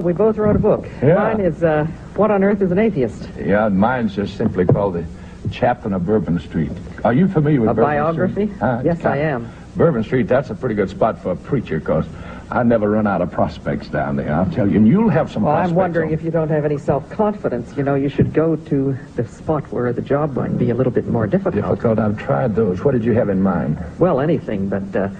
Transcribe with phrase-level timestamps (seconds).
[0.00, 0.86] Well, we both wrote a book.
[1.02, 1.14] Yeah.
[1.16, 1.84] Mine is uh,
[2.16, 3.28] What on Earth is an Atheist?
[3.38, 5.04] Yeah, mine's just simply called The
[5.50, 6.72] Chaplain of Bourbon Street.
[7.04, 8.46] Are you familiar with A Bourbon biography?
[8.46, 8.58] Street?
[8.60, 8.80] Huh?
[8.82, 9.52] Yes, I am.
[9.76, 12.06] Bourbon Street, that's a pretty good spot for a preacher because
[12.50, 14.78] I never run out of prospects down there, I'll tell you.
[14.78, 15.54] And you'll have some Well.
[15.54, 17.76] I'm wondering on- if you don't have any self-confidence.
[17.76, 20.92] You know, you should go to the spot where the job might be a little
[20.92, 21.56] bit more difficult.
[21.56, 22.82] Difficult, I've tried those.
[22.82, 23.76] What did you have in mind?
[23.98, 25.10] Well, anything, but uh,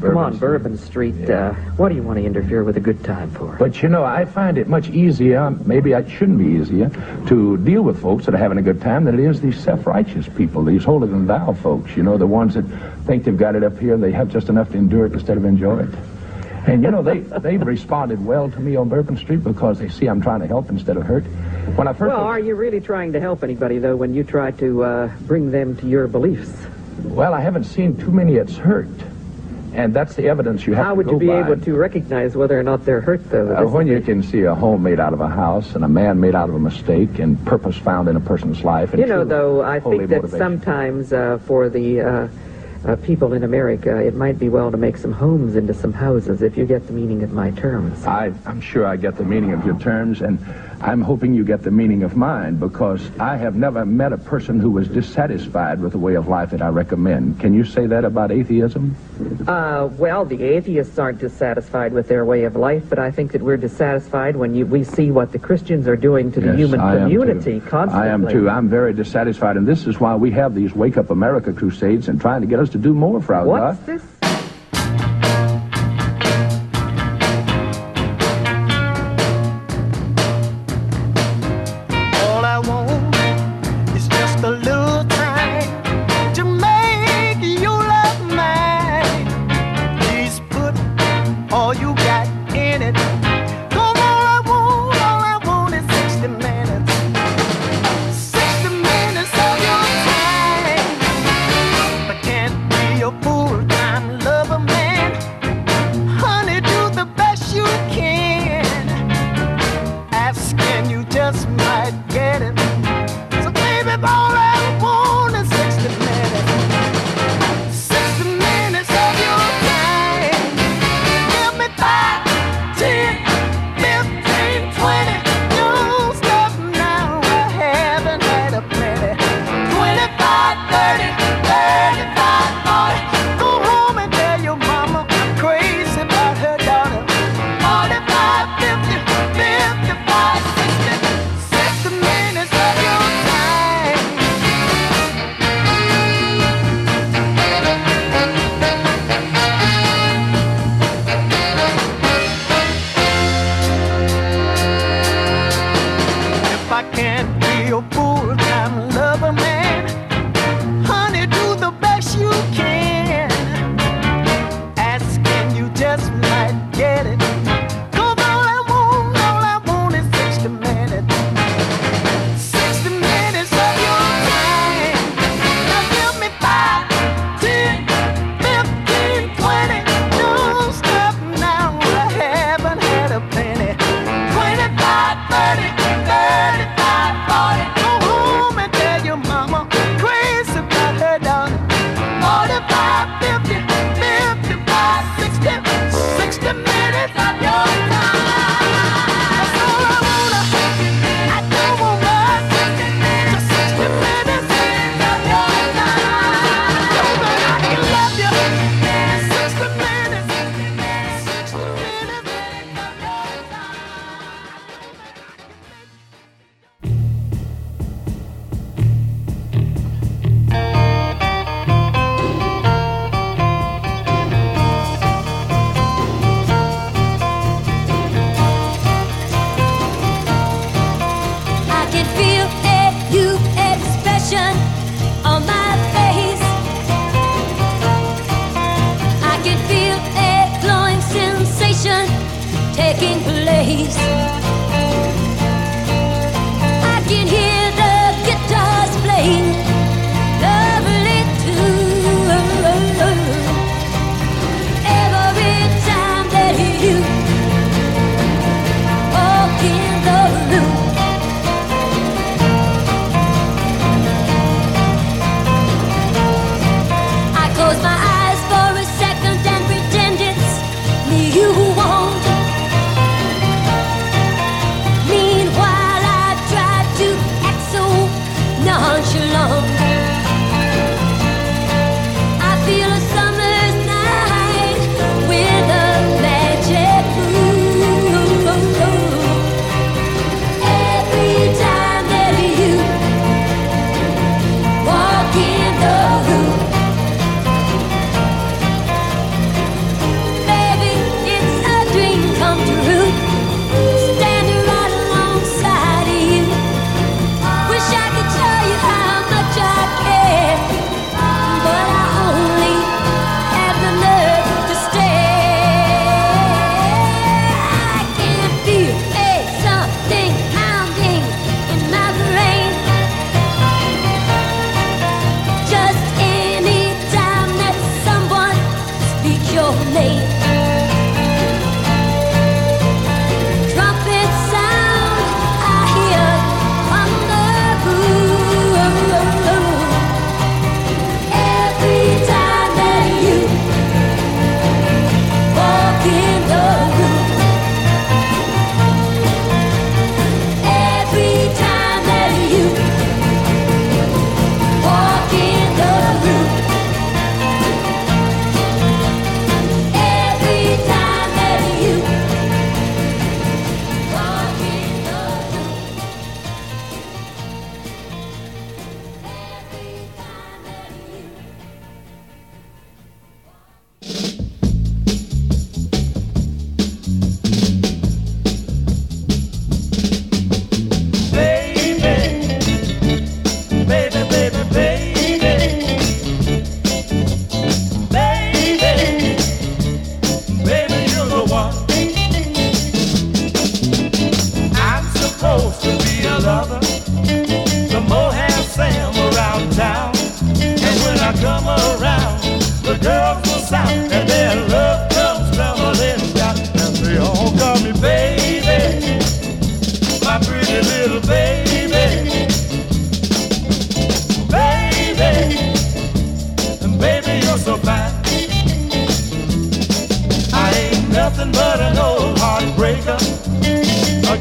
[0.00, 0.40] come on, Street.
[0.40, 1.30] Bourbon Street.
[1.30, 3.56] Uh, what do you want to interfere with a good time for?
[3.58, 6.90] But you know, I find it much easier, maybe it shouldn't be easier,
[7.28, 10.28] to deal with folks that are having a good time than it is these self-righteous
[10.36, 12.64] people, these holier-than-thou folks, you know, the ones that
[13.06, 15.44] think they've got it up here, they have just enough to endure it instead of
[15.44, 15.94] enjoy it.
[16.66, 20.06] And you know, they, they've responded well to me on Bourbon Street because they see
[20.06, 21.24] I'm trying to help instead of hurt.
[21.74, 24.50] When I first Well, are you really trying to help anybody, though, when you try
[24.52, 26.52] to uh, bring them to your beliefs?
[27.04, 28.88] Well, I haven't seen too many that's hurt.
[29.74, 31.40] And that's the evidence you have How would you be by.
[31.40, 33.56] able to recognize whether or not they're hurt, though?
[33.56, 36.18] Uh, when you can see a home made out of a house and a man
[36.20, 38.92] made out of a mistake and purpose found in a person's life.
[38.92, 40.38] And You know, though, I think that motivation.
[40.38, 42.28] sometimes uh, for the uh,
[42.84, 46.42] uh, people in America, it might be well to make some homes into some houses,
[46.42, 48.04] if you get the meaning of my terms.
[48.06, 50.38] I, I'm sure I get the meaning of your terms, and
[50.82, 54.58] I'm hoping you get the meaning of mine because I have never met a person
[54.58, 57.38] who was dissatisfied with the way of life that I recommend.
[57.38, 58.96] Can you say that about atheism?
[59.46, 63.42] Uh, well, the atheists aren't dissatisfied with their way of life, but I think that
[63.42, 66.80] we're dissatisfied when you, we see what the Christians are doing to the Yes, human
[66.80, 67.66] I am community too.
[67.66, 68.08] constantly.
[68.08, 68.48] I am too.
[68.48, 72.18] I'm very dissatisfied, and this is why we have these Wake Up America crusades and
[72.18, 73.86] trying to get us to do more for our What's God.
[73.86, 74.02] this?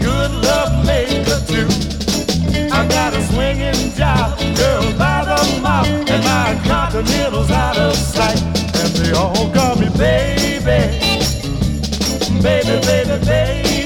[0.01, 1.68] good love maker too.
[2.72, 8.42] I got a swinging job, girl by the mouth, and my continental's out of sight.
[8.81, 11.00] And they all call me baby,
[12.42, 13.79] baby, baby, baby.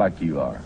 [0.00, 0.60] Like you are?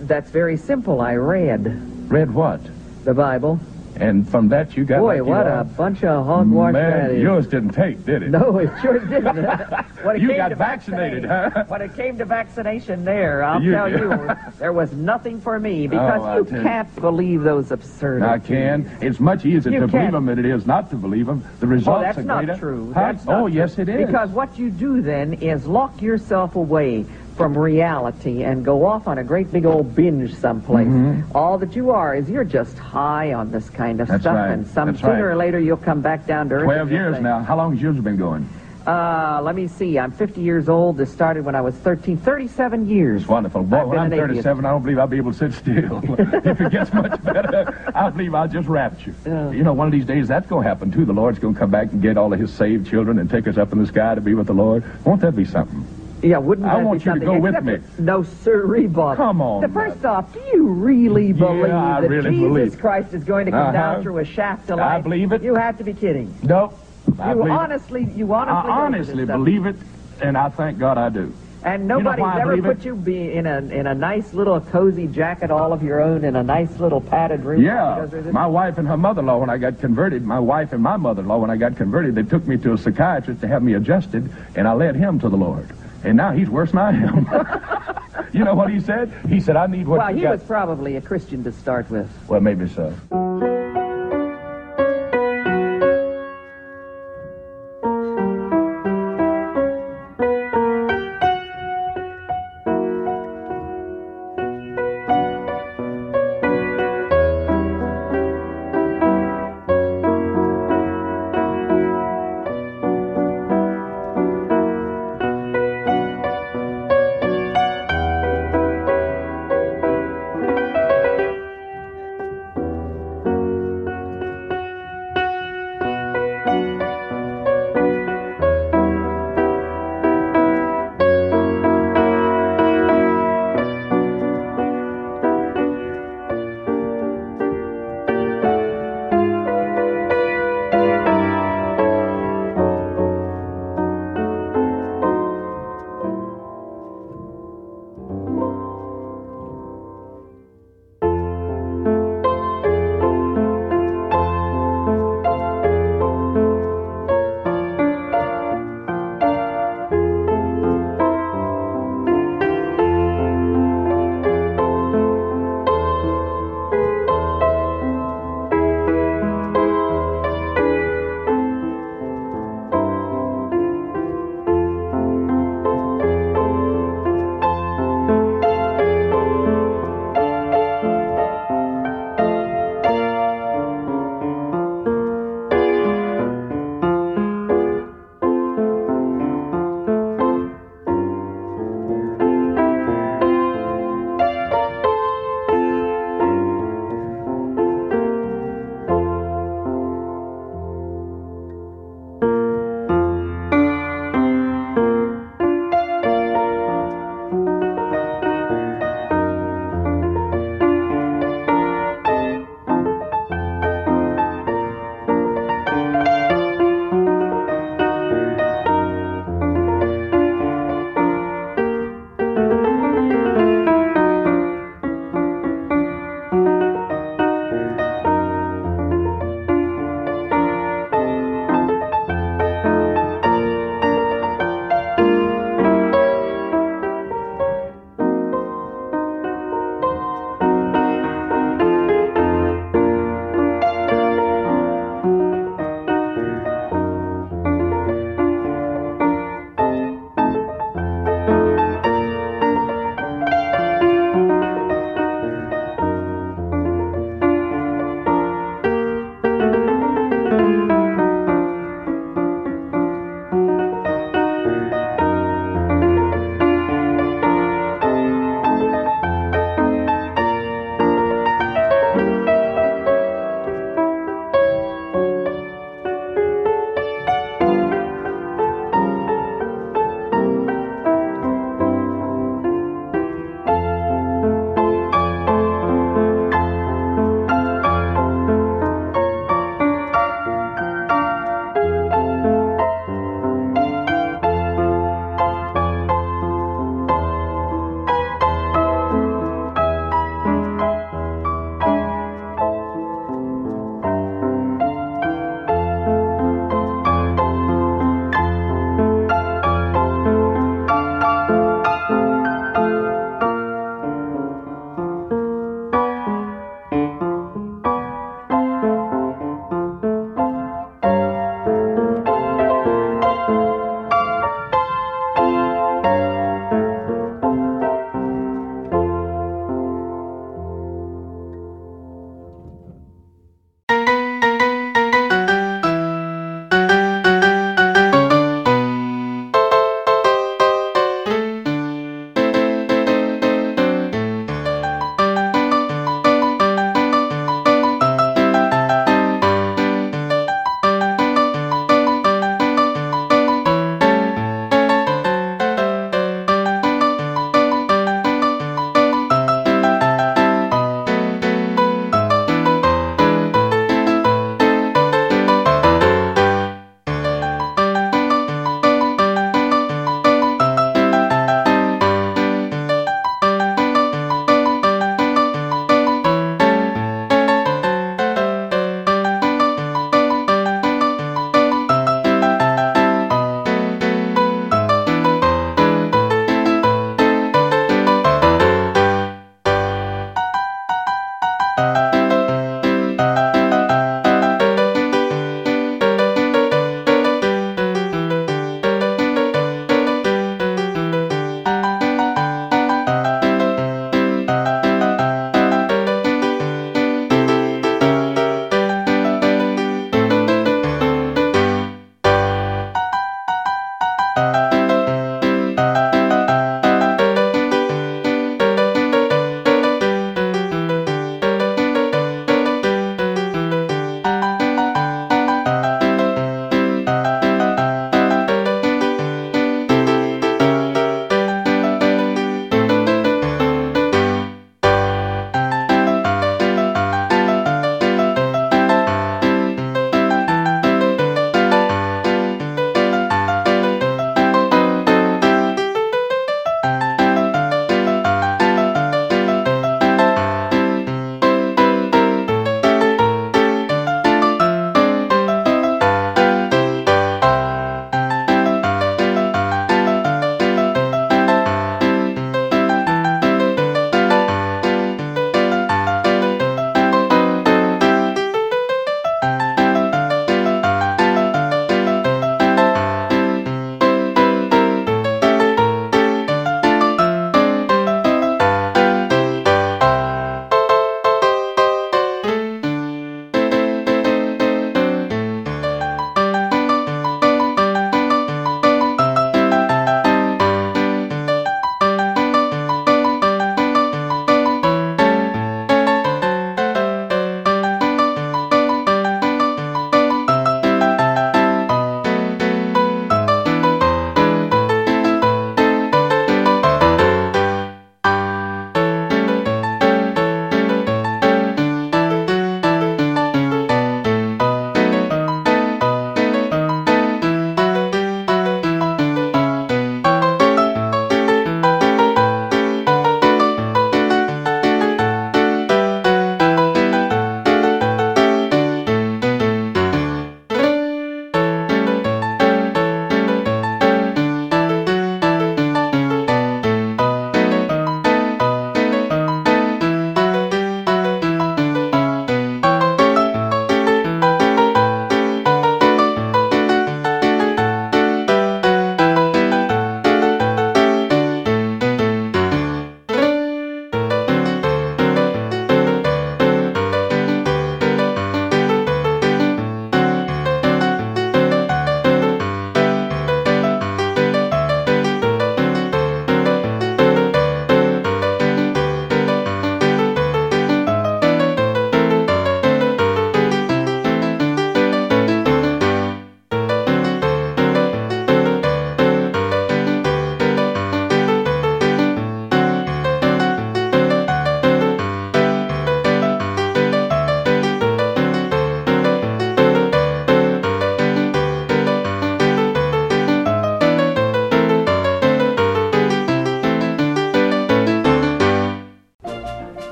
[0.00, 1.00] That's very simple.
[1.00, 1.64] I read
[2.10, 2.60] Read what?
[3.04, 3.58] the Bible.
[3.96, 5.60] And from that you got Boy, like what are?
[5.60, 7.22] a bunch of hogwash Man, is.
[7.22, 8.30] yours didn't take, did it?
[8.30, 9.36] No, it sure didn't.
[10.02, 11.64] when it You came got to vaccinated, huh?
[11.68, 15.84] When it came to vaccination there, I'll You- tell you, there was nothing for me
[15.86, 18.28] oh, because Oh, you can't believe those absurdities.
[18.28, 18.90] I can.
[19.02, 20.12] It's much easier You to believe can't.
[20.12, 21.44] them than it is not to believe them.
[21.60, 22.58] The Oh, results that's are not greater.
[22.60, 22.92] true.
[22.94, 23.00] Huh?
[23.00, 23.56] That's not oh, true.
[23.56, 24.06] yes, it is.
[24.06, 27.04] Because what you do then is lock yourself away
[27.36, 30.88] from reality and go off on a great big old binge someplace.
[31.34, 34.12] All that you are is you're just high on this kind of Mm-hmm.
[34.12, 34.50] That's stuff, right.
[34.50, 35.32] and some That's sooner right.
[35.32, 36.64] or later you'll come back down to earth.
[36.64, 37.40] Twelve years say, now.
[37.42, 38.48] How long has yours been going?
[38.86, 39.96] Uh, let me see.
[39.96, 40.96] I'm 50 years old.
[40.96, 42.16] This started when I was 13.
[42.16, 43.20] 37 years.
[43.22, 43.62] It's wonderful.
[43.62, 46.00] Boy, when I'm 37, I don't believe I'll be able to sit still.
[46.18, 49.14] if it gets much better, I believe I'll just rapture.
[49.24, 49.52] Yeah.
[49.52, 51.04] You know, one of these days that's going to happen too.
[51.04, 53.46] The Lord's going to come back and get all of his saved children and take
[53.46, 54.82] us up in the sky to be with the Lord.
[55.04, 55.86] Won't that be something?
[56.22, 57.26] Yeah, wouldn't I that want be you to something?
[57.28, 58.04] go with Except me.
[58.04, 59.16] No, sir, Bob.
[59.16, 62.78] Come on, The first off, do you really believe I that really Jesus believe it.
[62.80, 63.72] Christ is going to come Uh-huh.
[63.72, 65.02] down through a shaft of I light?
[65.04, 65.42] believe it.
[65.42, 66.32] You have to be kidding.
[66.44, 66.78] Nope.
[67.18, 67.56] I you believe it.
[67.56, 69.36] honestly, you honestly, I believe honestly this stuff.
[69.36, 69.76] believe it,
[70.20, 71.32] and I thank God I do.
[71.64, 72.76] And know nobody's why I ever believe it?
[72.76, 76.24] put you be in a in a nice little cozy jacket all of your own
[76.24, 77.62] in a nice little padded room.
[77.62, 80.82] Yeah, Because there's my wife and her mother-in-law, when I got converted, my wife and
[80.82, 83.74] my mother-in-law, when I got converted, they took me to a psychiatrist to have me
[83.74, 85.68] adjusted, and I led him to the Lord.
[86.04, 88.26] And now he's worse than I am.
[88.32, 89.12] you know what he said?
[89.28, 92.10] He said, I need what well, you he was probably a Christian to start with.
[92.28, 92.94] Well, maybe so.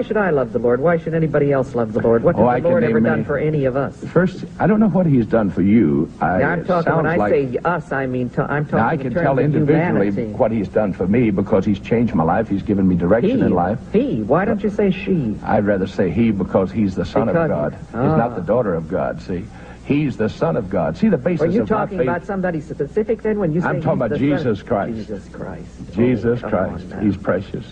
[0.00, 0.80] Why should I love the Lord?
[0.80, 2.22] Why should anybody else love the Lord?
[2.22, 4.02] What has Oh, the Lord ever done for any of us?
[4.04, 6.10] First, I don't know what he's done for you.
[6.22, 8.88] I, Now, I'm talking when I like, say us, I mean to, I'm talking Now,
[8.88, 10.32] I can tell individually humanity.
[10.38, 12.48] what he's done for me because he's changed my life.
[12.48, 13.78] He's given me direction he, in life.
[13.92, 14.22] he.
[14.22, 15.36] Why don't you say she?
[15.44, 17.72] I'd rather say he because he's the son Because- of God.
[17.74, 18.16] He's Ah.
[18.16, 19.44] not the daughter of God, see.
[19.84, 20.96] He's the son of God.
[20.96, 22.08] See, the basis of Are you of my talking faith...
[22.08, 24.62] about somebody specific then when you say I'm talking about Jesus?
[24.62, 24.94] Christ.
[24.96, 25.66] Jesus Christ.
[25.92, 26.86] Jesus Oh, Christ.
[27.02, 27.66] He's precious.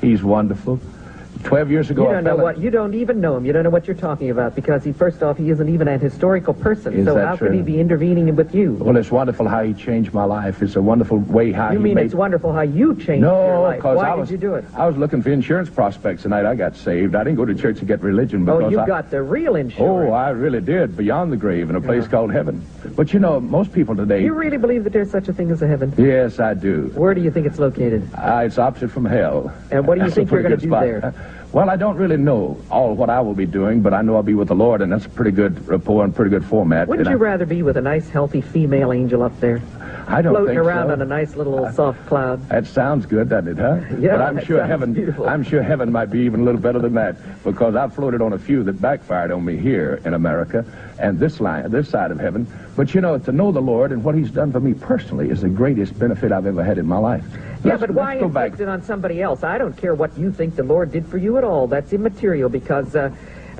[0.00, 0.80] He's wonderful.
[1.44, 3.44] Twelve years ago, You don't know what you don't even know him.
[3.44, 6.00] You don't know what you're talking about because he first off he isn't even an
[6.00, 6.94] historical person.
[6.94, 8.72] Is so that how could he be intervening with you?
[8.80, 10.62] Well, it's wonderful how he changed my life.
[10.62, 12.06] It's a wonderful way how you he mean made...
[12.06, 13.76] it's wonderful how you changed your No, life?
[13.76, 14.64] because Why I did was you do it?
[14.74, 16.46] I was looking for insurance prospects tonight.
[16.46, 17.14] I got saved.
[17.14, 19.56] I didn't go to church to get religion because Oh, you I, got the real
[19.56, 20.10] insurance.
[20.10, 20.14] Oh.
[20.14, 20.96] I really did.
[20.96, 22.64] Beyond the grave in a place called heaven.
[22.96, 24.22] But you know, most people today.
[24.24, 25.92] you really believe that there's such a thing as a heaven?
[25.98, 26.90] Yes, I do.
[26.94, 28.08] Where do you think it's located?
[28.14, 29.52] Uh, it's opposite from hell.
[29.70, 31.14] And what do you That's think you're gonna do spot.
[31.54, 34.24] Well, I don't really know all what I will be doing, but I know I'll
[34.24, 36.88] be with the Lord, and that's a pretty good rapport and pretty good format.
[36.88, 39.62] Wouldn't you rather be with a nice, healthy female angel up there,
[40.06, 40.92] I, don't floating think around so.
[40.92, 42.46] on a nice little soft cloud?
[42.48, 43.80] That sounds good, doesn't it, huh?
[44.00, 44.92] Yeah, But I'm sure heaven.
[44.92, 45.28] beautiful.
[45.28, 48.32] I'm sure heaven might be even a little better than that because I've floated on
[48.32, 50.64] a few that backfired on me here in America
[50.98, 52.46] and this line, this side of heaven.
[52.76, 55.40] But you know, to know the Lord and what He's done for me personally is
[55.42, 57.24] the greatest benefit I've ever had in my life.
[57.64, 58.50] Yeah, Let's- but why let's go back.
[58.52, 59.42] inflict it on somebody else?
[59.42, 61.66] I don't care what you think the Lord did for you at all.
[61.66, 63.10] That's immaterial because uh,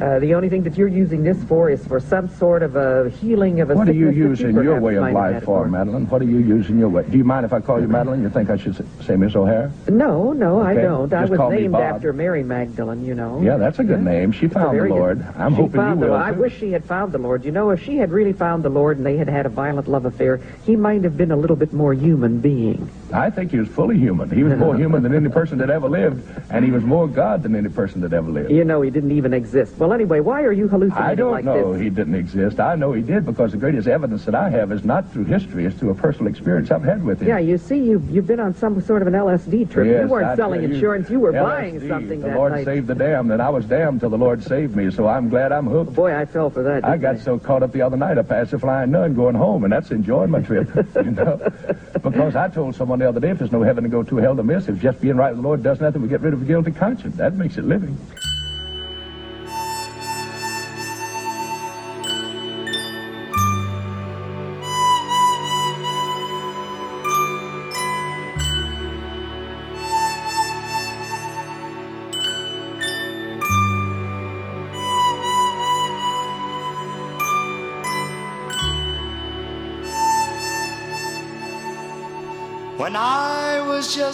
[0.01, 3.11] uh, the only thing that you're using this for is for some sort of a
[3.11, 6.09] healing of a What do you use in your way of life for, Madalyn?
[6.09, 7.05] What do you use in your way?
[7.09, 8.23] Do you mind if I call you Madalyn?
[8.23, 8.75] You think I should
[9.05, 9.71] say Miss O'Hair?
[9.89, 11.13] No, no, I don't.
[11.13, 13.41] I just was call me named after Mary Magdalene, you know.
[13.41, 14.33] Yeah, that's a good name.
[14.33, 15.27] She It's found the very good- Lord.
[15.37, 16.13] I'm she hoping you found the will.
[16.15, 16.23] Lord.
[16.23, 17.45] I wish she had found the Lord.
[17.45, 19.89] You know, if she had really found the Lord and they had had a violent
[19.89, 22.91] love affair, he might have been a little bit more human being.
[23.15, 24.29] I think he was fully human.
[24.29, 27.43] He was more human than any person that ever lived, and he was more God
[27.45, 28.51] than any person that ever lived.
[28.51, 29.77] You know, he didn't even exist.
[29.79, 31.83] Well, anyway, why are you hallucinating I don't like know this?
[31.83, 32.59] he didn't exist.
[32.59, 35.65] I know he did because the greatest evidence that I have is not through history,
[35.65, 37.29] it's through a personal experience I've had with him.
[37.29, 39.87] Yeah, you see, you've, you've been on some sort of an LSD trip.
[39.87, 42.37] Yes, you weren't I selling tell you, insurance, you were LSD, buying something The that
[42.37, 42.65] Lord night.
[42.65, 45.53] saved the damned, and I was damned till the Lord saved me, so I'm glad
[45.53, 45.95] I'm hooked.
[45.95, 46.85] Boy, I fell for that.
[46.85, 49.63] I got so caught up the other night, I passed a flying nun going home,
[49.63, 51.37] and that's enjoying my trip, you know.
[52.03, 54.35] Because I told someone the other day, if there's no heaven to go to, hell
[54.35, 56.41] to miss, if just being right with the Lord does nothing, we get rid of
[56.41, 57.17] a guilty conscience.
[57.17, 57.99] That makes it living.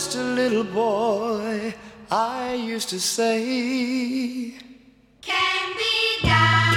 [0.00, 1.74] Just a little boy,
[2.10, 4.54] I used to say,
[5.20, 6.74] Can be done.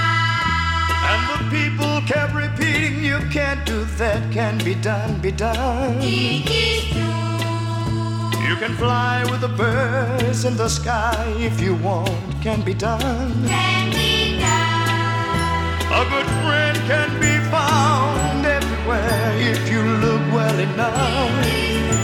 [1.09, 5.99] and the people kept repeating, You can't do that, can be done, be done.
[6.01, 8.41] It is true.
[8.45, 12.11] You can fly with the birds in the sky if you want,
[12.41, 13.31] can be done.
[13.47, 15.79] Can be done.
[16.01, 22.02] A good friend can be found everywhere if you look well enough.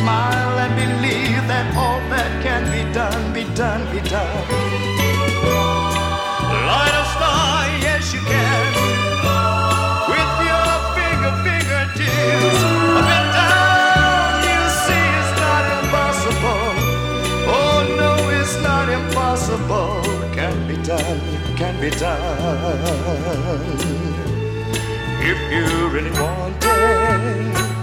[0.00, 4.48] Smile and believe that all that can be done, be done, be done.
[6.68, 8.64] Light a star, yes you can.
[10.08, 12.60] With your finger, fingertips.
[12.96, 16.64] Up and down, you see it's not impossible.
[17.60, 20.00] Oh no, it's not impossible.
[20.32, 21.20] Can be done,
[21.60, 22.16] can be done.
[25.20, 27.79] If you really want it.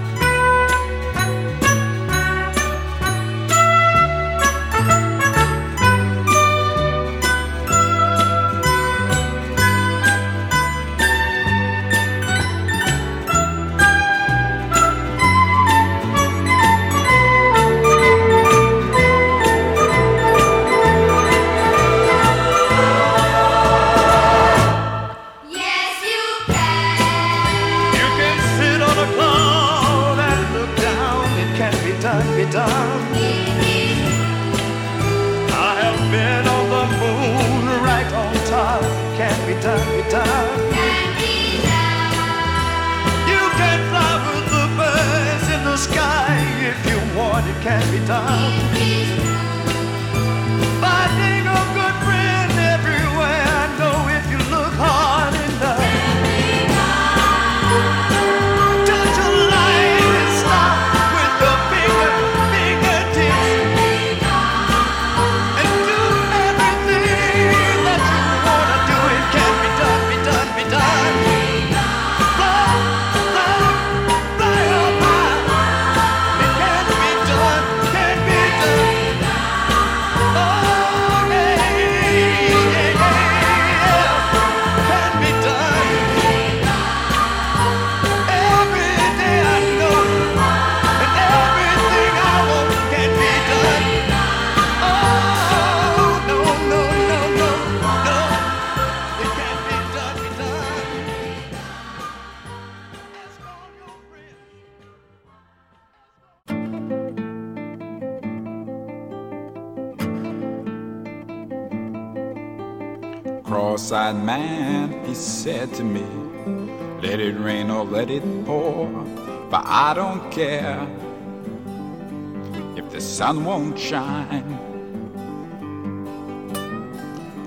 [123.28, 124.50] Sun won't shine.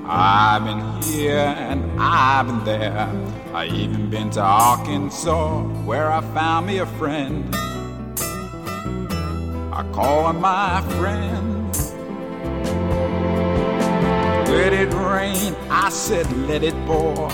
[0.04, 3.08] I've been here and I've been there.
[3.54, 7.54] I even been to Arkansas where I found me a friend.
[9.72, 11.74] I call him my friend.
[14.50, 17.30] Let it rain, I said let it pour.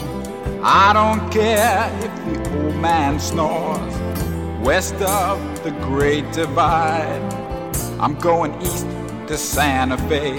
[0.63, 3.95] I don't care if the old man snores.
[4.65, 7.46] West of the Great Divide,
[7.99, 8.87] I'm going east
[9.27, 10.39] to Santa Fe.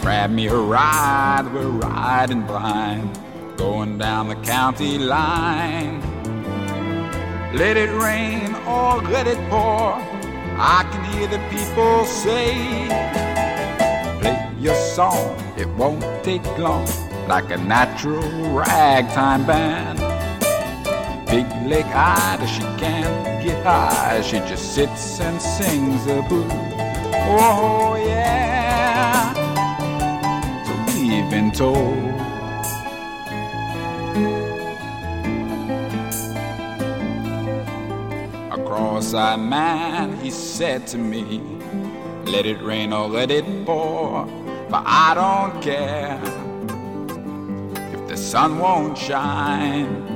[0.00, 3.16] Grab me a ride, we're riding blind,
[3.56, 6.00] going down the county line.
[7.54, 9.94] Let it rain or let it pour,
[10.58, 12.88] I can hear the people say,
[14.20, 16.88] Play your song, it won't take long,
[17.28, 20.01] like a natural ragtime band.
[21.32, 26.52] Big leg eyed, she can't get high, she just sits and sings the blues.
[27.24, 29.32] Oh, yeah
[30.66, 31.96] so we've been told.
[38.50, 41.40] A cross-eyed man, he said to me,
[42.26, 44.26] let it rain or let it pour,
[44.68, 46.20] but I don't care
[47.94, 50.11] if the sun won't shine.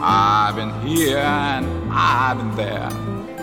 [0.00, 2.88] I've been here and I've been there.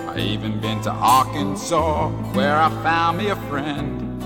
[0.09, 4.23] I even been to Arkansas where I found me a friend.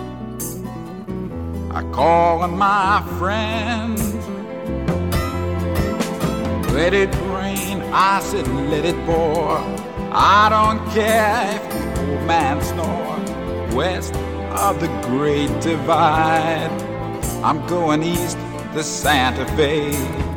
[1.73, 4.13] I call on my friends.
[6.71, 9.57] Let it rain, I said let it pour.
[10.11, 13.73] I don't care if the old man snores.
[13.73, 14.13] West
[14.51, 16.69] of the Great Divide,
[17.43, 18.38] I'm going east
[18.73, 20.28] to Santa Fe.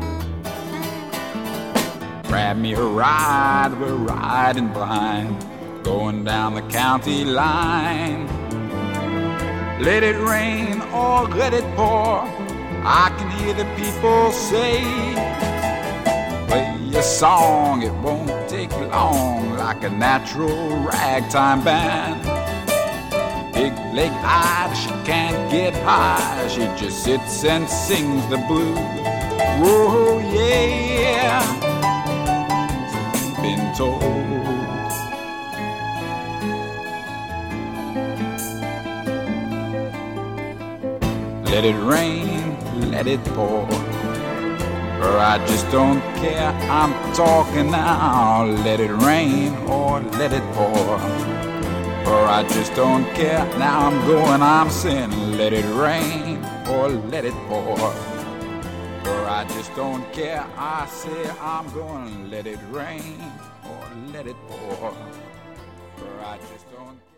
[2.32, 5.36] Grab me a ride, we're riding blind,
[5.82, 8.26] going down the county line.
[9.82, 12.22] Let it rain or let it pour.
[12.86, 14.80] I can hear the people say,
[16.48, 22.22] Play a song, it won't take long, like a natural ragtime band.
[23.52, 28.78] Big leg eyed, she can't get high, she just sits and sings the blues.
[29.60, 31.71] Whoa, yeah,
[33.42, 34.02] been told.
[41.50, 42.56] Let it rain,
[42.90, 43.66] let it pour.
[45.02, 48.44] Or I just don't care, I'm talking now.
[48.44, 51.00] Let it rain or let it pour.
[52.06, 56.38] Or I just don't care, now I'm going, I'm saying, let it rain
[56.68, 58.11] or let it pour.
[59.04, 63.20] I just don't care, I say I'm gonna let it rain
[63.64, 64.90] or let it pour.
[64.90, 67.12] Or I just don't care.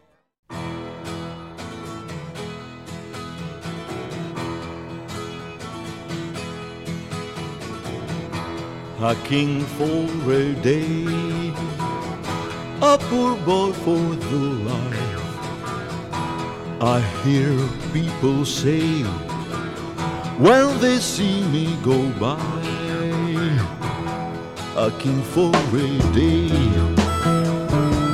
[9.04, 11.52] a king for a day,
[12.80, 14.36] a poor boy for the
[14.70, 15.24] life.
[16.80, 17.54] I hear
[17.92, 19.02] people say
[20.38, 22.38] when they see me go by,
[24.76, 26.48] a king for a day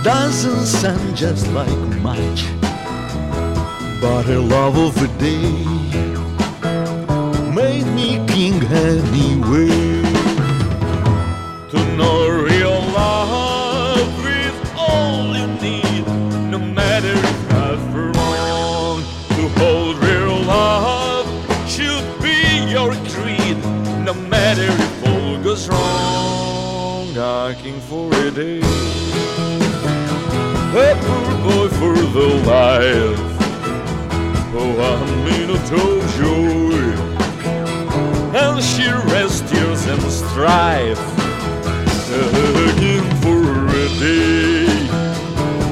[0.02, 1.68] doesn't sound just like
[2.02, 2.44] much,
[4.00, 5.64] but a love of a day
[7.54, 9.89] made me king anyway.
[27.70, 28.58] Asking for a day,
[30.74, 33.20] a poor boy for the life.
[34.52, 36.82] Oh, one minute of joy,
[38.36, 41.00] and she rests tears and strife
[42.32, 44.66] looking for a day.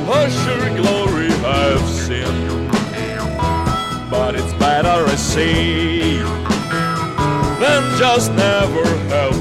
[0.09, 0.31] A
[0.77, 2.69] glory I've seen,
[4.09, 6.19] but it's better I say
[7.59, 9.38] than just never have.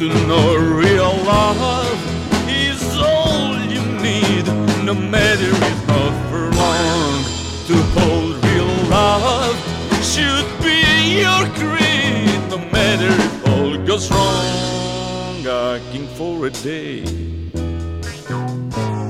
[0.00, 2.00] To know real love
[2.48, 4.46] is all you need,
[4.82, 7.22] no matter if not for long.
[7.68, 9.56] To hold real love
[10.02, 15.46] should be your creed, no matter if all goes wrong.
[15.46, 17.02] Asking for a day.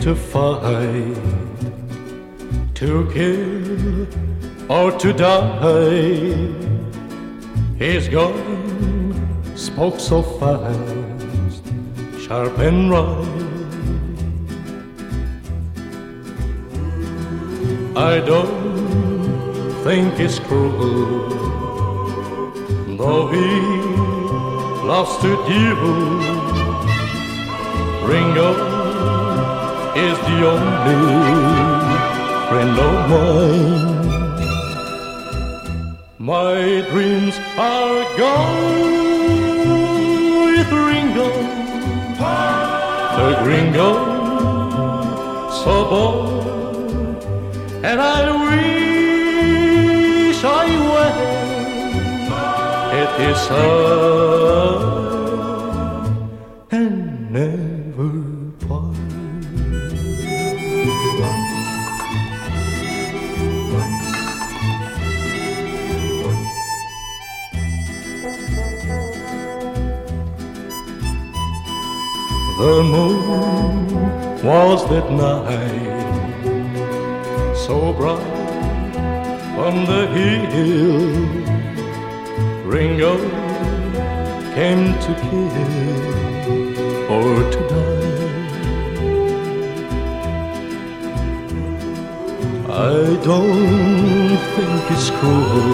[0.06, 1.16] to fight,
[2.74, 4.06] to kill
[4.70, 6.46] or to die.
[7.76, 9.12] His gun
[9.56, 11.64] spoke so fast,
[12.24, 13.26] sharp and right.
[17.96, 21.30] I don't think it's cruel,
[22.96, 23.48] though he
[24.86, 25.82] loves to deal.
[28.06, 28.65] Ringo
[30.10, 31.02] is the only
[32.48, 33.96] friend of mine.
[36.18, 36.56] My
[36.90, 38.84] dreams are gone
[40.44, 41.30] with Ringo,
[43.18, 43.90] the gringo,
[45.60, 47.24] so bold,
[47.88, 51.16] and I wish I were
[53.02, 54.45] at his side.
[75.10, 75.96] Night
[77.66, 78.20] so bright
[79.66, 81.46] on the hill.
[82.64, 83.14] Ringo
[84.54, 85.56] came to kill
[87.14, 87.96] or to die.
[92.68, 92.94] I
[93.28, 95.70] don't think it's cruel,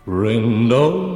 [0.04, 1.10] friend of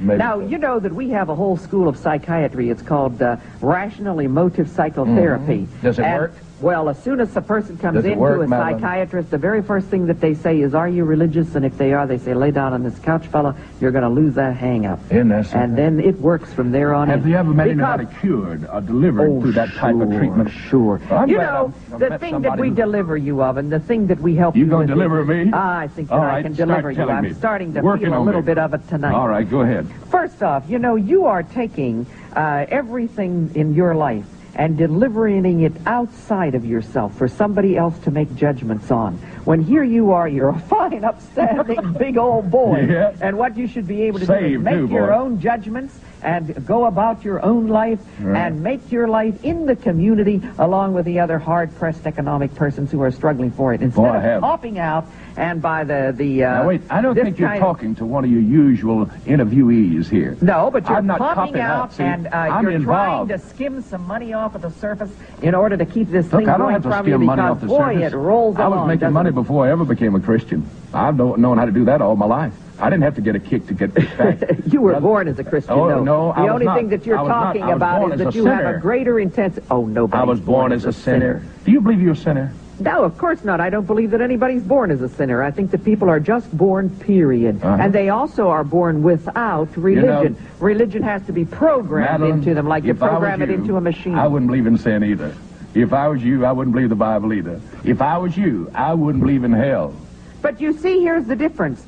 [0.00, 0.18] Maybe.
[0.18, 2.70] Now, you know that we have a whole school of psychiatry.
[2.70, 5.68] It's called uh, rational emotive psychotherapy.
[5.80, 6.32] Does it And, work?
[6.62, 8.80] Well, as soon as a person comes Does into work, a Madalyn?
[8.80, 11.56] psychiatrist, the very first thing that they say is, Are you religious?
[11.56, 13.56] And if they are, they say, Lay down on this couch, fella.
[13.80, 15.00] You're going to lose that hang up.
[15.10, 15.52] Isn't that?
[15.54, 17.30] And then it works from there on Have in.
[17.30, 20.50] you ever met Because- anybody cured or delivered Oh, through that type of treatment?
[20.50, 21.00] Sure.
[21.10, 23.80] Well, you know, I've- I've the thing that we who- deliver you of and the
[23.80, 25.50] thing that we help You you gonna deliver me?
[25.52, 27.02] Ah, I think that All I can deliver you.
[27.10, 27.32] I'm me.
[27.32, 28.46] starting to Working feel a little me.
[28.46, 29.14] bit of it tonight.
[29.14, 29.86] All right, go ahead.
[30.10, 32.06] First off, you know, you are taking
[32.36, 34.24] uh, everything in your life
[34.54, 39.16] and delivering it outside of yourself for somebody else to make judgments on.
[39.44, 42.86] When here you are, you're a fine, upstanding, big old boy.
[42.88, 43.12] Yeah.
[43.20, 45.14] And what you should be able to do is make too, your boy.
[45.14, 48.46] own judgments and go about your own life Right.
[48.46, 53.02] and make your life in the community along with the other hard-pressed economic persons who
[53.02, 53.82] are struggling for it.
[53.82, 54.40] Instead Boy, of have.
[54.42, 55.06] hopping out
[55.36, 56.12] and by the...
[56.16, 60.08] the uh, now, wait, I don't think you're talking to one of your usual interviewees
[60.08, 60.36] here.
[60.40, 63.28] no, but you're I'm not popping out out, and uh, I'm you're involved.
[63.30, 65.10] trying to skim some money off of the surface
[65.42, 67.40] in order to keep this Look, thing I don't going have to from you money
[67.42, 68.12] because, off the boy, surface.
[68.12, 68.64] it rolls along.
[68.64, 69.34] I was along, making money it?
[69.34, 70.68] before I ever became a Christian.
[70.94, 72.52] I've known, known how to do that all my life.
[72.80, 74.40] I didn't have to get a kick to get back.
[74.66, 76.02] You were Brother- born as a Christian, Oh, no.
[76.02, 76.76] no, the only not.
[76.78, 78.76] thing that you're talking about born is as that a you have sinner.
[78.76, 79.66] a greater intensity.
[79.70, 80.20] Oh, nobody.
[80.20, 81.42] I was born as a sinner.
[81.64, 82.52] Do you believe you're a sinner?
[82.80, 83.60] No, of course not.
[83.60, 85.42] I don't believe that anybody's born as a sinner.
[85.42, 87.62] I think that people are just born, period.
[87.62, 87.82] Uh-huh.
[87.82, 90.32] And they also are born without religion.
[90.32, 93.42] know- religion has to be programmed Madalyn, into them like you if I was program
[93.42, 94.14] it into a machine.
[94.14, 95.34] I wouldn't believe in sin either.
[95.74, 97.60] If I was you, I wouldn't believe the Bible either.
[97.84, 99.94] If I was you, I wouldn't believe in hell.
[100.42, 101.86] But you see, here's the difference.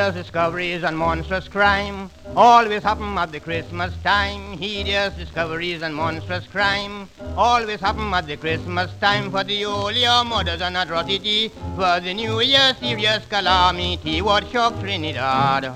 [0.00, 4.56] Hideous discoveries and monstrous crime always happen at the Christmas time.
[4.56, 9.30] Hideous discoveries and monstrous crime always happen at the Christmas time.
[9.30, 14.22] For the old year mothers and atrocity, for the new year serious calamity.
[14.22, 15.70] What shocked Trinidad?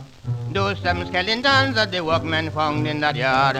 [0.53, 3.59] Those seven skeletons that the workmen found in that yard.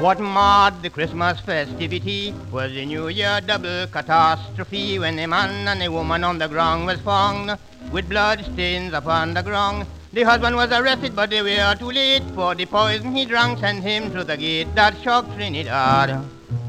[0.00, 5.82] What marred the Christmas festivity was the New Year double catastrophe when a man and
[5.82, 7.58] a woman on the ground was found
[7.90, 9.86] with blood stains upon the ground.
[10.12, 13.82] The husband was arrested, but they were too late for the poison he drank sent
[13.82, 16.22] him through the gate that shocked Trinidad.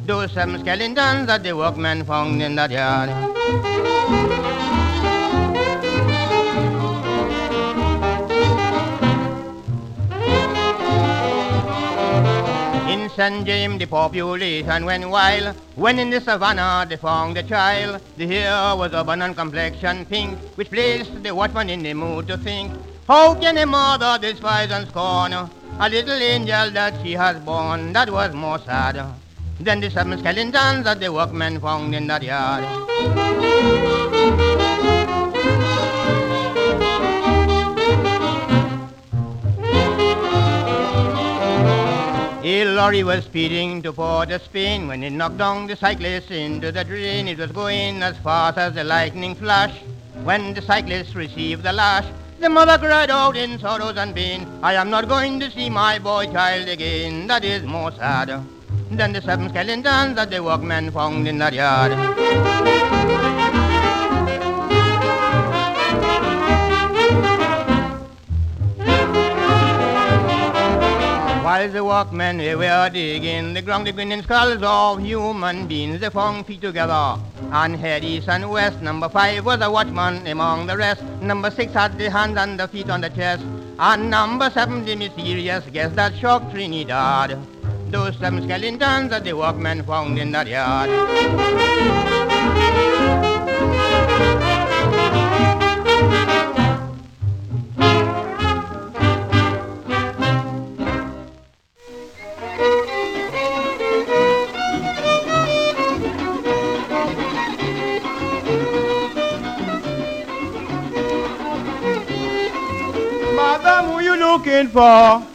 [0.05, 3.09] Those seven skeletons that the workmen found in that yard.
[13.17, 13.47] St.
[13.47, 18.75] James the population went wild When in the savannah they found a child The hair
[18.75, 22.71] was auburn and complexion pink Which placed the watchman in the mood to think
[23.07, 28.11] How can a mother despise and scorn A little angel that she has born That
[28.11, 29.03] was more sad
[29.59, 33.76] than the seven skeletons that the workmen found in that yard
[42.49, 46.71] A lorry was speeding to Port of Spain when it knocked down the cyclist into
[46.71, 47.27] the drain.
[47.27, 49.73] It was going as fast as the lightning flash.
[50.23, 52.05] When the cyclist received the lash,
[52.39, 55.99] the mother cried out in sorrows and pain, I am not going to see my
[55.99, 57.27] boy child again.
[57.27, 58.29] That is more sad
[58.91, 62.86] than the seven skeletons that the workmen found in that yard.
[71.47, 76.09] While the workmen they were digging the ground, the grinning skulls of human beings, they
[76.09, 77.17] found feet together.
[77.53, 81.01] And head east and west, number five was a watchman among the rest.
[81.21, 83.45] Number six had the hands and the feet on the chest.
[83.79, 87.39] And number seven, the mysterious guest that shocked Trinidad.
[87.91, 90.89] Those seven skeletons that the workmen found in that yard.
[114.77, 115.25] For?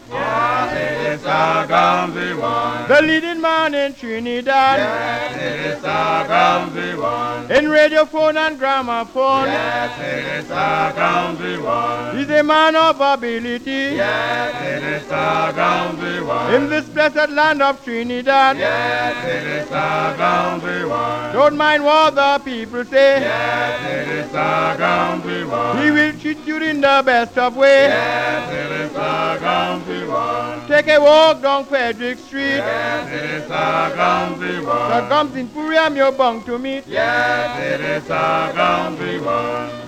[0.73, 2.72] It is a.
[2.93, 4.79] The leading man in Trinidad.
[4.79, 7.51] Yes, it is a Gumsy one.
[7.51, 9.47] In radiophone and gramophone.
[9.47, 12.19] Yes, it is a Gumsy one.
[12.19, 13.97] He's a man of ability.
[13.97, 16.55] Yes, it is a Gumsy one.
[16.55, 18.59] In this blessed land of Trinidad.
[18.59, 21.33] Yes, it is a Gumsy one.
[21.33, 23.23] Don't mind what the people say.
[23.23, 25.83] Yes, it is a Gumsy one.
[25.83, 27.89] He will treat you in the best of ways.
[27.89, 30.69] Yes, it is a Gumsy one.
[30.69, 32.59] Take a walk down Frederick Street.
[32.59, 32.82] Yes,
[33.13, 34.91] it is a Gumsy one.
[34.91, 36.85] The gums in Puriam you're bound to meet.
[36.87, 39.83] Yes, it is a Gumsy one.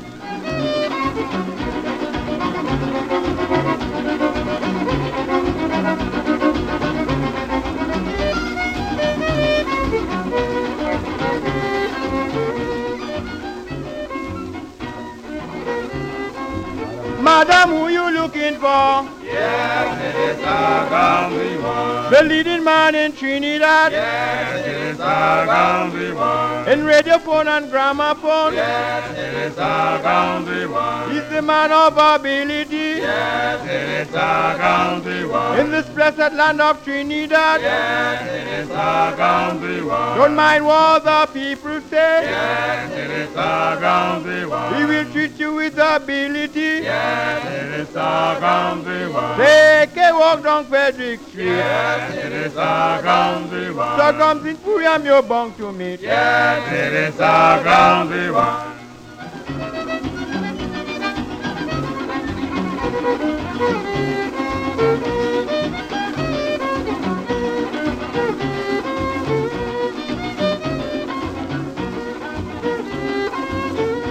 [17.22, 19.23] Madam, who you looking for?
[19.34, 22.12] Yes, it is Gumsy one.
[22.12, 23.92] The leading man in Trinidad.
[23.92, 26.68] Yes, it is Gumsy one.
[26.68, 28.54] In radiophone and gramophone.
[28.54, 31.10] Yes, it is a Gumsy one.
[31.10, 33.00] He's the man of ability.
[33.02, 35.58] Yes, it is Gumsy one.
[35.60, 37.60] In this blessed land of Trinidad.
[37.60, 40.18] Yes, it is Gumsy one.
[40.18, 42.22] Don't mind what the people say.
[42.30, 44.74] Yes, it is Gumsy one.
[44.76, 46.82] He will treat you with ability.
[46.84, 49.23] Yes, it is a Gumsy one.
[49.36, 51.46] Take a walk down Frederick Street.
[51.46, 53.98] Yes, it is a Gumsy one.
[53.98, 56.00] So comes in Puriam you're bound to meet.
[56.00, 58.74] Yes, it is a Gumsy one.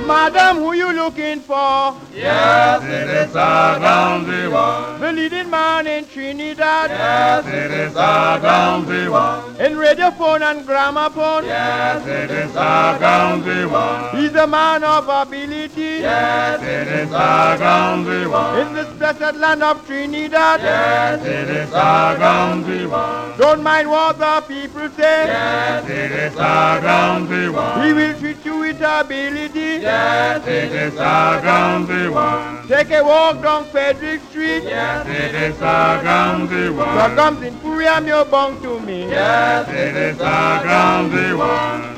[0.08, 1.96] Madam, who you looking for?
[2.14, 4.93] Yes, it is a Gumsy one.
[5.14, 6.90] The leading man in Trinidad.
[6.90, 9.53] Yes, it is a Gumsy one.
[9.64, 11.46] In radiophone and gramophone.
[11.46, 14.18] Yes, it is a Gumsy one.
[14.18, 16.02] He's a man of ability.
[16.04, 18.60] Yes, it is a Gumsy one.
[18.60, 20.60] In this blessed land of Trinidad.
[20.60, 23.38] Yes, it is a Gumsy one.
[23.38, 25.28] Don't mind what the people say.
[25.28, 27.88] Yes, it is a Gumsy one.
[27.88, 29.80] He will treat you with ability.
[29.82, 32.68] Yes, it is a Gumsy one.
[32.68, 34.64] Take a walk down Frederick Street.
[34.64, 37.16] Yes, it is a So one.
[37.16, 37.54] comes in
[37.84, 39.10] Puriam you're bound to me.
[39.10, 41.94] Yes, it is a Gumsy one.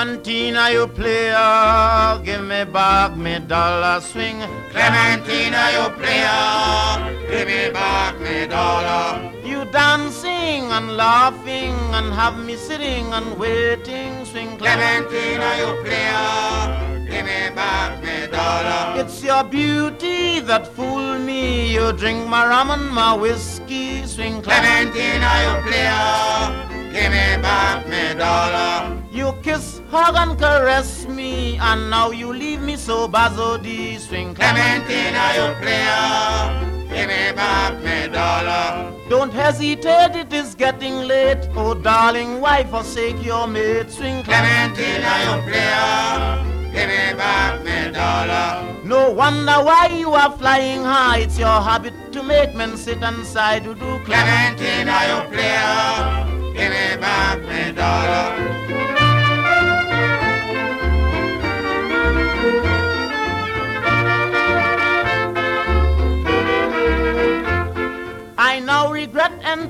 [0.00, 4.40] Clementina, you player, give me back me dollar swing.
[4.70, 9.30] Clementina, you player, give me back me dollar.
[9.44, 14.24] You dancing and laughing and have me sitting and waiting.
[14.24, 19.04] Swing Clementina, you player, give me back me dollar.
[19.04, 21.74] It's your beauty that fool me.
[21.74, 24.06] You drink my rum and my whiskey.
[24.06, 28.96] Swing Clementina, you player, give me back me dollar.
[29.10, 33.98] You kiss, hug and caress me, and now you leave me so bazodi.
[33.98, 38.92] Swing Clementina, you player, give me back me dollar.
[39.08, 41.48] Don't hesitate, it is getting late.
[41.56, 43.90] Oh, darling, why forsake your mate?
[43.90, 48.66] Swing Clementina, you player, give me back me dollar.
[48.84, 51.18] No wonder why you are flying high.
[51.18, 56.72] It's your habit to make men sit and sigh to do Clementina, you player, give
[56.72, 58.49] me back me dollar.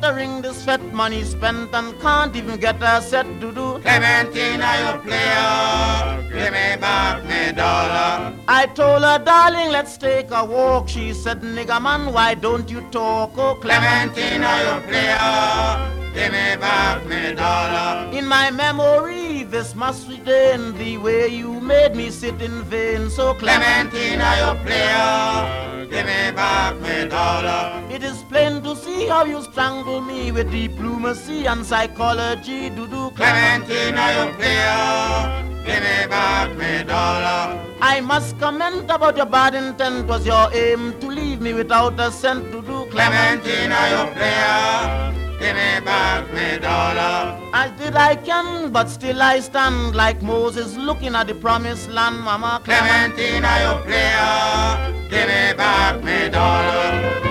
[0.00, 3.78] During this fat money spent and can't even get a set to do.
[3.80, 8.34] Clementine, you player, give me back me dollar.
[8.48, 10.88] I told her, darling, let's take a walk.
[10.88, 13.36] She said, nigga man, why don't you talk?
[13.36, 18.10] Oh, Clementine, you player, give me back me dollar.
[18.12, 23.10] In my memory, this must retain the way you made me sit in vain.
[23.10, 27.82] So Clementine, you player, give me back me dollar.
[27.90, 32.70] It is plain to see how you strangle me with diplomacy and psychology.
[32.70, 37.58] Do do Clementine, you player, give me back me dollar.
[37.82, 40.06] I must comment about your bad intent.
[40.06, 45.56] Was your aim to leave me without a cent to do Clementine, you player, give
[45.56, 47.40] me back me dollar.
[47.52, 52.20] As did I can, but still I stand like Moses looking at the promised land,
[52.20, 57.29] Mama Clementine, you player, give me back me dollar.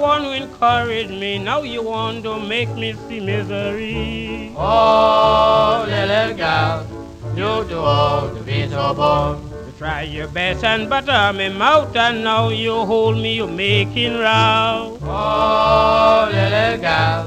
[0.00, 1.38] Lily, you're the one who encouraged me.
[1.38, 4.52] Now you want to make me see misery.
[4.56, 6.86] Oh, little girl,
[7.36, 9.38] you too old to be so.
[9.66, 14.14] You try your best and butter me mouth, and now you hold me, you're making
[14.14, 14.98] row.
[15.02, 17.26] Oh, little girl.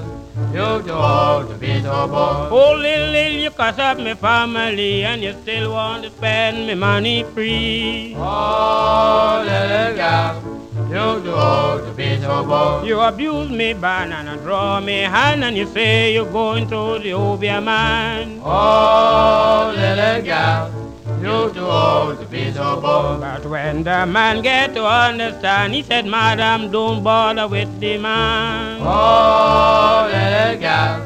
[0.53, 2.51] you too old to be so bold.
[2.51, 7.23] Oh, Lily, you cut up me family, and you still want to spend me money
[7.33, 8.15] free.
[8.17, 10.52] Oh, little gal,
[10.93, 12.85] you old to be so bold.
[12.85, 17.13] You abuse me bad and draw me hand, and you say you're going to the
[17.13, 18.39] Obeah man.
[18.43, 20.71] Oh, little gal,
[21.19, 23.21] you too old to be so bold.
[23.21, 28.81] But when the man get to understand, he said, Madam, don't bother with the man.
[28.81, 31.01] Oh, little gal,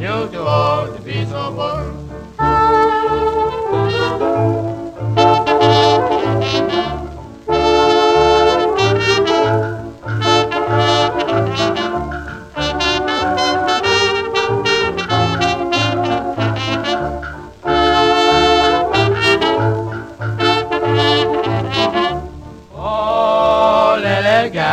[0.00, 1.92] you too old to be so bold.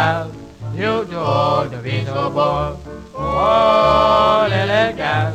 [0.03, 0.31] Gal,
[0.75, 2.77] you too old to be so bold.
[3.15, 5.33] Oh, little gal,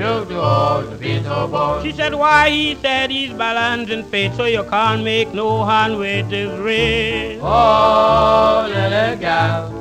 [0.00, 1.82] you too old to be so bold.
[1.84, 2.50] She said, why?
[2.50, 7.40] He said he's balancing fate, so you can't make no hand with his wrist.
[7.42, 9.72] Oh, little gal,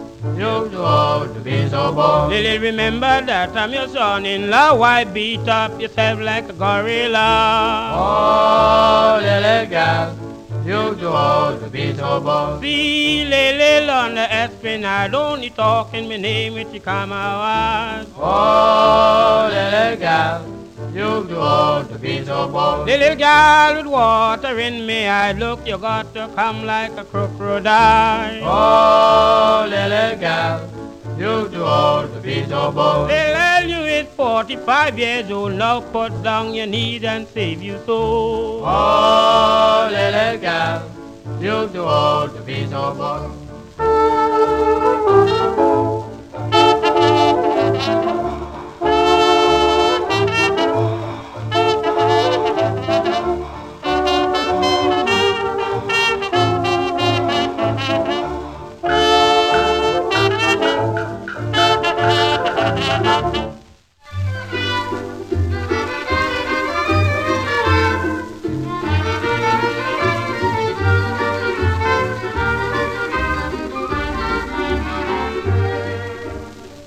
[0.42, 2.30] you do all to be so bold.
[2.32, 4.76] Lily, remember that I'm your son-in-law.
[4.78, 7.30] Why beat up yourself like a gorilla?
[7.96, 10.16] Oh, little gal,
[10.66, 12.62] you too old to be so bold.
[12.62, 18.06] See, Lily, on the esplanade, only talking my name the camera.
[18.18, 20.44] Oh, little gal,
[20.92, 22.88] you too old to be so bold.
[22.88, 28.42] Little girl with water in me, I look, you got to come like a crocodile.
[28.44, 30.68] Oh, little gal,
[31.20, 33.08] you too old to be so bold.
[33.08, 37.84] Little you is 45 years oh old, now put down your knees and save your
[37.86, 38.62] soul.
[38.64, 40.90] Oh, little girl,
[41.42, 43.32] you too old to be so bold.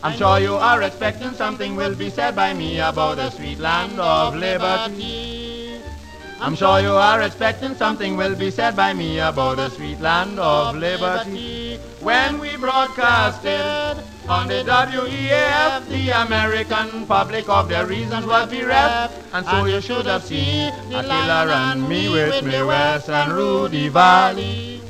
[0.08, 4.00] I'm sure you are expecting something will be said by me about the sweet land
[4.00, 5.76] of liberty.
[6.40, 10.40] I'm sure you are expecting something will be said by me about the sweet land
[10.40, 11.76] of liberty.
[12.00, 19.12] When we broadcasted on the WEAF, the American public of their reasons was bereft.
[19.34, 24.80] And so you should have seen Attila and me with Mae West and Rudy Vallee.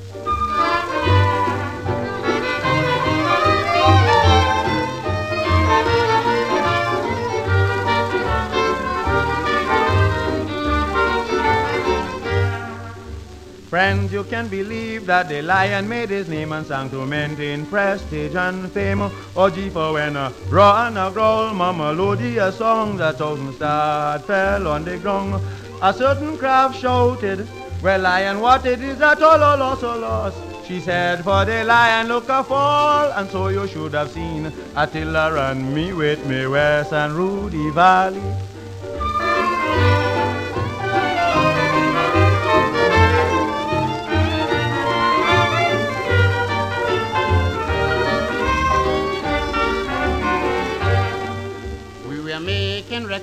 [13.68, 18.34] Friends, you can believe that the lion made his name and sang to maintain prestige
[18.34, 19.02] and fame.
[19.36, 24.22] Oh, gee, for when a raw and a growl, mama melodious songs, a thousand stars
[24.22, 25.42] fell on the ground.
[25.82, 27.46] A certain craft shouted,
[27.82, 30.34] Well, lion, what it is that all a loss, a loss?
[30.66, 35.30] She said, For the lion look a fall, and so you should have seen Attila
[35.34, 38.32] run me with Mae West and Rudy Vallee.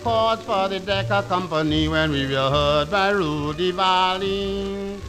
[0.06, 5.00] Records for the Decca Company when we were heard by Rudy Vallee.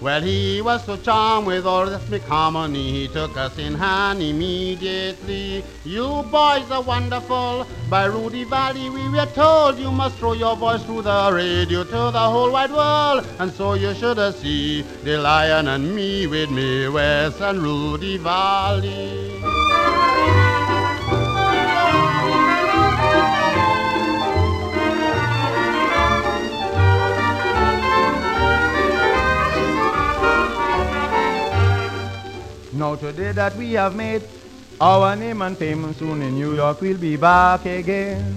[0.00, 5.64] Well, he was so charmed with all rhythmic harmony, he took us in hand immediately.
[5.84, 7.66] You boys are wonderful.
[7.90, 12.12] By Rudy Vallee, we were told you must throw your voice through the radio to
[12.12, 13.26] the whole wide world.
[13.40, 18.16] And so you should have seen the lion and me with Mae, West and Rudy
[18.18, 19.42] Vallee.
[32.76, 34.22] Now today that we have made
[34.82, 38.36] our name and fame, soon in New York we'll be back again.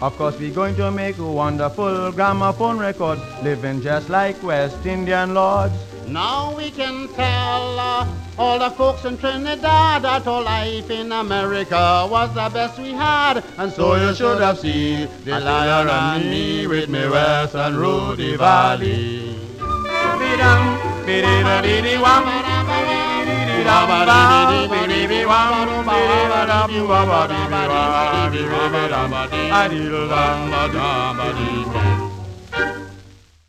[0.00, 5.32] Of course we're going to make a wonderful gramophone record, living just like West Indian
[5.32, 5.74] lords.
[6.08, 12.08] Now we can tell uh, all the folks in Trinidad that our life in America
[12.10, 13.44] was the best we had.
[13.58, 18.36] And so you should have seen the lion and me with Mae West and Rudy
[18.36, 19.38] Vallee.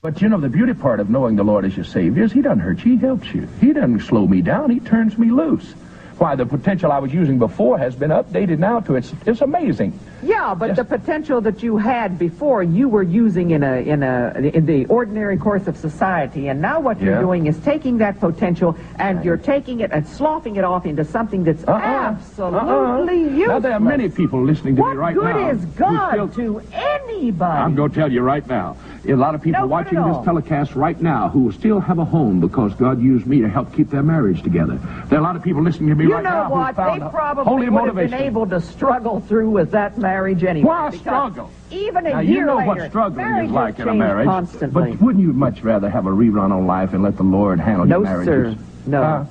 [0.02, 2.42] But you know, the beauty part of knowing the Lord as your Savior is He
[2.42, 3.48] doesn't hurt you, He helps you.
[3.62, 5.74] He doesn't slow me down, He turns me loose.
[6.18, 9.98] Why, the potential I was using before has been updated now to it's, it's amazing.
[10.24, 14.34] Yeah, but the potential that you had before, you were using in a in a
[14.54, 18.76] in the ordinary course of society, and now what you're doing is taking that potential
[18.98, 21.74] and you're taking it and sloughing it off into something that's uh-uh.
[21.74, 22.14] Uh-uh.
[22.14, 23.30] absolutely Uh-uh.
[23.32, 23.48] useless.
[23.48, 25.50] Now, there are many people listening to what me right good now.
[25.50, 27.60] is who God still- to anybody?
[27.62, 28.78] I'm going to tell you right now.
[29.06, 32.40] A lot of people No, watching this telecast right now who still have a home
[32.40, 34.80] because God used me to help keep their marriage together.
[35.10, 36.68] There are a lot of people listening to me you right know now what?
[36.68, 38.28] who found They probably holy would have been motivation.
[38.28, 40.68] able to struggle through with that marriage anyway.
[40.68, 41.50] Why struggle?
[41.72, 44.26] Even a now, year you know later, what struggling is like in a marriage.
[44.28, 44.92] constantly.
[44.92, 47.86] But wouldn't you much rather have a rerun on life and let the Lord handle
[47.86, 48.58] No, your marriages?
[48.58, 48.64] sir.
[48.86, 49.02] No.
[49.04, 49.26] Huh?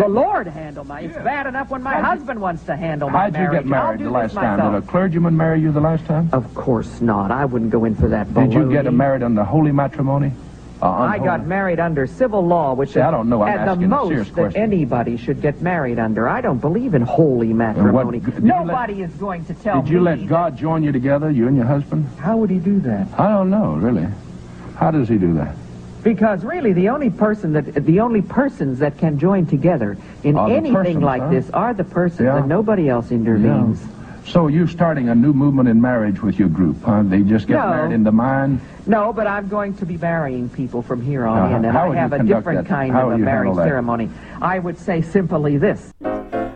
[0.00, 1.00] the Lord handle my.
[1.00, 3.58] It's bad enough when my husband wants to handle my How'd you marriage.
[3.58, 4.58] get married I'll do the last time?
[4.58, 4.72] myself.
[4.74, 6.30] Did a clergyman marry you the last time?
[6.32, 7.30] Of course not.
[7.30, 8.32] I wouldn't go in for that.
[8.32, 8.94] Did you get baloney.
[8.96, 10.32] married under holy matrimony?
[10.84, 13.40] Uh, I got married under civil law, which See, is I don't know.
[13.42, 16.28] I'm at the most that anybody should get married under.
[16.28, 18.20] I don't believe in holy matrimony.
[18.20, 19.82] did you let- Nobody is going to tell me.
[19.82, 22.06] Did you let God join you together, you and your husband?
[22.18, 23.08] How would he do that?
[23.18, 24.06] I don't know, really.
[24.76, 25.54] How does he do that?
[26.02, 30.74] Because really, the only person that the only persons that can join together in anything
[30.74, 31.30] persons, like huh?
[31.30, 32.36] this are the persons, Yeah.
[32.36, 33.80] and nobody else intervenes.
[34.26, 37.02] So you're starting a new movement in marriage with your group, huh?
[37.04, 37.68] They just get No.
[37.70, 38.60] married in the mind?
[38.86, 41.56] No, but I'm going to be marrying people from here on Uh-huh.
[41.56, 42.68] in, and How I have a different that?
[42.68, 44.08] kind How of a marriage ceremony.
[44.40, 45.92] I would say simply this.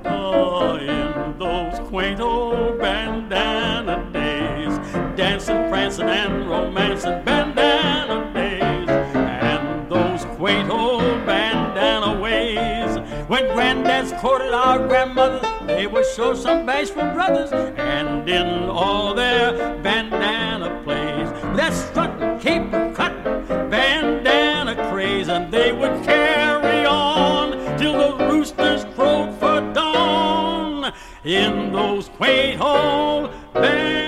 [0.06, 4.78] Oh, in those quaint old bandana days,
[5.16, 12.96] dancing, prancing, and romancing bandana days, and those quaint old bandana ways.
[13.28, 15.44] When granddads courted our grandmothers,
[15.78, 22.92] they were sure some bashful brothers, and in all their bandana plays, that strutting, caper
[22.96, 30.92] cutting, bandana craze, and they would carry on till the roosters crowed for dawn
[31.22, 34.07] in those quaint old bandana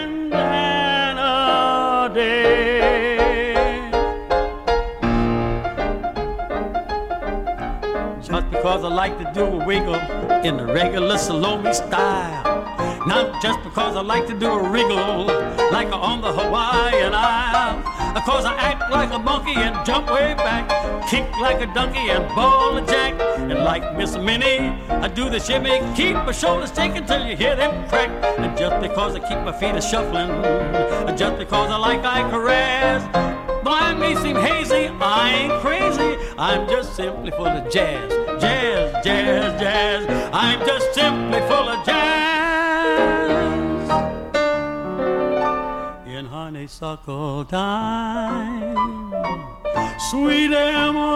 [8.70, 9.96] I like to do a wiggle
[10.44, 12.44] in the regular Salome style.
[13.04, 15.26] Not just because I like to do a wriggle
[15.72, 17.99] like on the Hawaiian Isle.
[18.18, 20.68] Cause I act like a monkey and jump way back.
[21.08, 23.14] Kick like a donkey and ball a jack.
[23.38, 25.80] And like Miss Minnie, I do the shimmy.
[25.94, 28.10] Keep my shoulders shaking till you hear them crack.
[28.38, 30.28] And just because I keep my feet a shuffling.
[31.16, 33.02] Just because I like I caress.
[33.64, 36.16] Though I may seem hazy, I ain't crazy.
[36.38, 38.10] I'm just simply full of jazz.
[38.40, 40.30] Jazz, jazz, jazz.
[40.32, 42.39] I'm just simply full of jazz.
[46.60, 48.76] Honeysuckle time.
[50.10, 51.06] Sweet Emmeline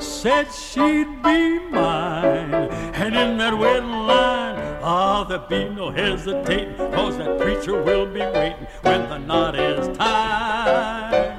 [0.00, 2.52] said she'd be mine.
[2.94, 8.22] And in that wedding line, ah, there be no hesitating, cause that preacher will be
[8.22, 11.30] waiting when the knot is tied.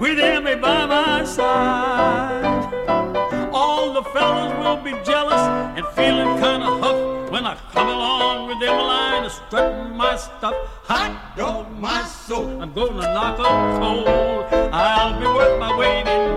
[0.00, 2.72] With Emmy by my side,
[3.52, 5.42] all the fellas will be jealous
[5.76, 9.67] and feeling kind of huffed when I come along with Emmeline, strutting
[10.08, 10.54] my stuff.
[10.84, 14.08] Hot dog, my soul, I'm gonna knock 'em cold.
[14.72, 16.27] I'll be worth my weight in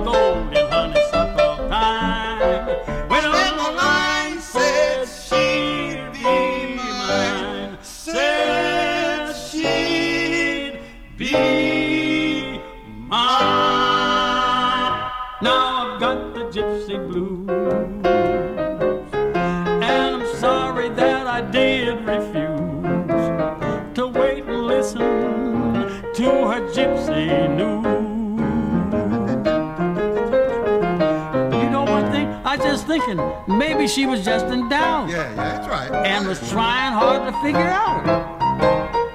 [33.82, 35.10] maybe she was just in doubt.
[35.10, 35.92] Yeah, yeah, that's right.
[36.06, 38.08] And was trying hard to figure out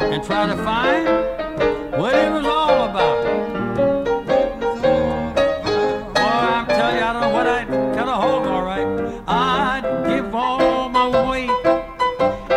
[0.00, 1.06] and try to find
[1.92, 3.24] what it was all about.
[6.14, 8.88] Boy, I'm telling you, I don't know what I'd kind of hold, all right.
[9.28, 11.50] I'd give all my weight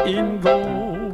[0.07, 1.13] in gold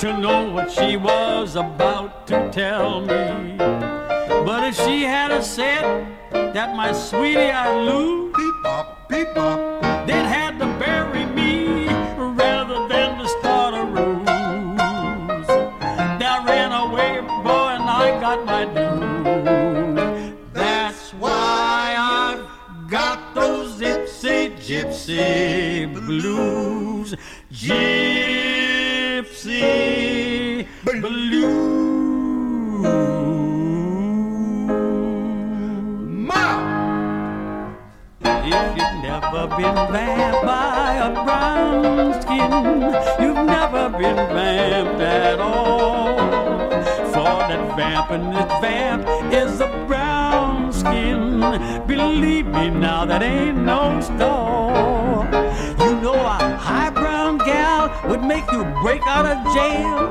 [0.00, 3.56] to know what she was about to tell me.
[3.56, 8.39] But if she had a said that my sweetie I'd lose,
[48.18, 51.40] that vamp and is a brown skin.
[51.86, 55.28] Believe me now, that ain't no store.
[55.78, 60.10] You know a high brown gal would make you break out of jail.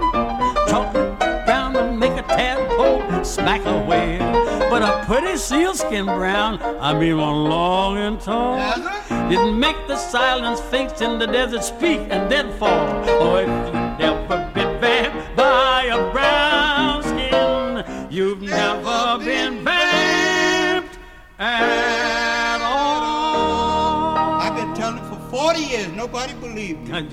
[0.70, 4.20] Chocolate brown would make a tadpole smack a whale.
[4.70, 8.58] But a pretty sealskin brown, I mean one long and tall,
[9.30, 12.88] didn't make the silent sphinx in the desert speak and then fall.
[13.22, 13.79] Oh,
[24.80, 25.88] telling for 40 years.
[25.90, 27.10] Nobody believed me.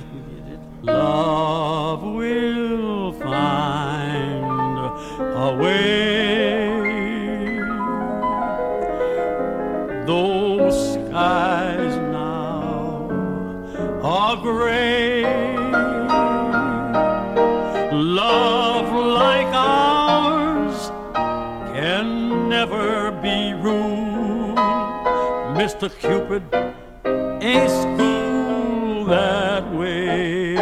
[0.82, 4.44] Love will find
[5.44, 5.96] a way.
[10.06, 13.08] Those skies now
[14.00, 15.24] are gray.
[17.92, 18.88] Love
[19.24, 20.90] like ours
[21.74, 24.56] can never be ruled.
[25.58, 25.90] Mr.
[25.98, 26.44] Cupid
[27.46, 30.56] ain't school that way.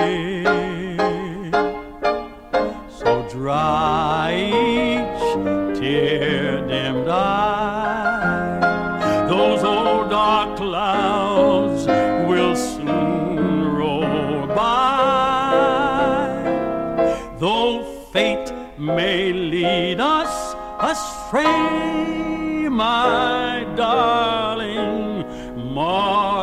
[2.99, 8.61] So dry each tear dimmed eye.
[9.29, 11.87] Those old dark clouds
[12.29, 15.55] will soon roll by.
[17.39, 17.83] Though
[18.13, 20.55] fate may lead us
[20.93, 25.25] astray, my darling,
[25.75, 26.34] mark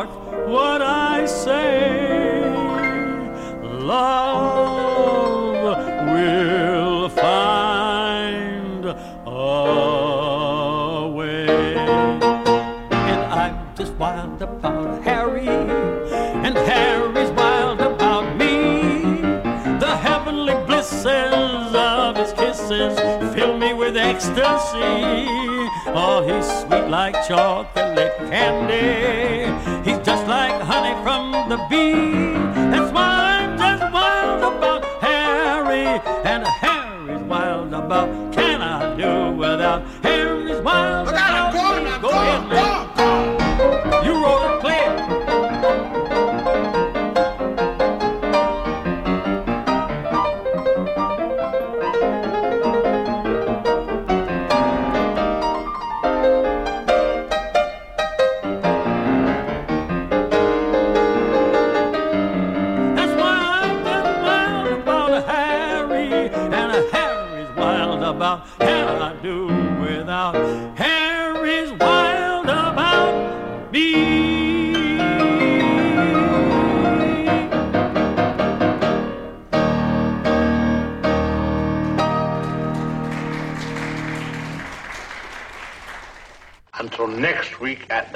[24.22, 25.66] ecstasy.
[25.94, 29.50] Oh, he's sweet like chocolate candy.
[29.88, 32.21] He's just like honey from the bee.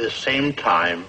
[0.06, 1.04] This same time.